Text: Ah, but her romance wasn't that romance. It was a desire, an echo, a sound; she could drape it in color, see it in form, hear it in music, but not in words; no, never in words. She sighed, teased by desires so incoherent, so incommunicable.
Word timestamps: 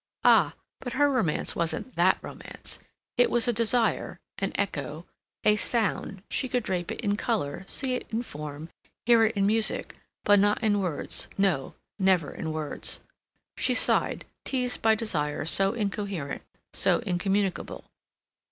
Ah, 0.23 0.55
but 0.79 0.93
her 0.93 1.11
romance 1.11 1.55
wasn't 1.55 1.95
that 1.95 2.17
romance. 2.23 2.79
It 3.17 3.29
was 3.29 3.47
a 3.47 3.53
desire, 3.53 4.19
an 4.39 4.51
echo, 4.55 5.05
a 5.43 5.57
sound; 5.57 6.23
she 6.27 6.49
could 6.49 6.63
drape 6.63 6.89
it 6.91 7.01
in 7.01 7.15
color, 7.15 7.65
see 7.67 7.93
it 7.93 8.07
in 8.09 8.23
form, 8.23 8.69
hear 9.05 9.25
it 9.25 9.37
in 9.37 9.45
music, 9.45 9.93
but 10.23 10.39
not 10.39 10.63
in 10.63 10.79
words; 10.79 11.27
no, 11.37 11.75
never 11.99 12.33
in 12.33 12.51
words. 12.51 13.01
She 13.57 13.75
sighed, 13.75 14.25
teased 14.43 14.81
by 14.81 14.95
desires 14.95 15.51
so 15.51 15.73
incoherent, 15.73 16.41
so 16.73 17.01
incommunicable. 17.05 17.85